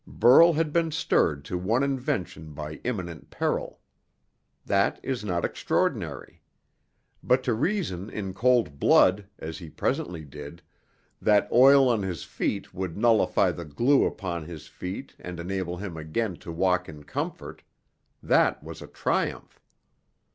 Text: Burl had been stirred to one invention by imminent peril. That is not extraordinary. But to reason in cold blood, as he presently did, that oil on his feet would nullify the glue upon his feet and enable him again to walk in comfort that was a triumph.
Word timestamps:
Burl 0.07 0.53
had 0.53 0.73
been 0.73 0.89
stirred 0.89 1.45
to 1.45 1.59
one 1.59 1.83
invention 1.83 2.53
by 2.53 2.81
imminent 2.83 3.29
peril. 3.29 3.81
That 4.65 4.99
is 5.03 5.23
not 5.23 5.45
extraordinary. 5.45 6.41
But 7.21 7.43
to 7.43 7.53
reason 7.53 8.09
in 8.09 8.33
cold 8.33 8.79
blood, 8.79 9.27
as 9.37 9.59
he 9.59 9.69
presently 9.69 10.25
did, 10.25 10.63
that 11.21 11.47
oil 11.51 11.87
on 11.87 12.01
his 12.01 12.23
feet 12.23 12.73
would 12.73 12.97
nullify 12.97 13.51
the 13.51 13.63
glue 13.63 14.07
upon 14.07 14.43
his 14.45 14.65
feet 14.65 15.15
and 15.19 15.39
enable 15.39 15.77
him 15.77 15.95
again 15.97 16.35
to 16.37 16.51
walk 16.51 16.89
in 16.89 17.03
comfort 17.03 17.61
that 18.23 18.63
was 18.63 18.81
a 18.81 18.87
triumph. 18.87 19.61